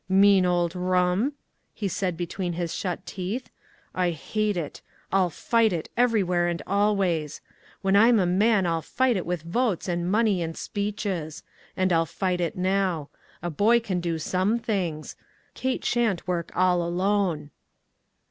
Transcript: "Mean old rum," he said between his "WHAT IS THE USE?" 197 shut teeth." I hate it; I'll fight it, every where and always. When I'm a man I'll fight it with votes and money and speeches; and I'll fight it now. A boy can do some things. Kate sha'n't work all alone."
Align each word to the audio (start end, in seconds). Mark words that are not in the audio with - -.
"Mean 0.09 0.47
old 0.47 0.75
rum," 0.75 1.33
he 1.75 1.87
said 1.87 2.17
between 2.17 2.53
his 2.53 2.71
"WHAT 2.81 3.01
IS 3.09 3.13
THE 3.13 3.21
USE?" 3.21 3.41
197 3.91 4.13
shut 4.17 4.21
teeth." 4.25 4.25
I 4.33 4.33
hate 4.33 4.57
it; 4.57 4.81
I'll 5.13 5.29
fight 5.29 5.71
it, 5.71 5.89
every 5.95 6.23
where 6.23 6.47
and 6.47 6.59
always. 6.65 7.39
When 7.83 7.95
I'm 7.95 8.17
a 8.17 8.25
man 8.25 8.65
I'll 8.65 8.81
fight 8.81 9.15
it 9.15 9.27
with 9.27 9.43
votes 9.43 9.87
and 9.87 10.09
money 10.11 10.41
and 10.41 10.57
speeches; 10.57 11.43
and 11.77 11.93
I'll 11.93 12.07
fight 12.07 12.41
it 12.41 12.55
now. 12.57 13.09
A 13.43 13.51
boy 13.51 13.79
can 13.79 13.99
do 13.99 14.17
some 14.17 14.57
things. 14.57 15.15
Kate 15.53 15.85
sha'n't 15.85 16.27
work 16.27 16.51
all 16.55 16.81
alone." 16.81 17.51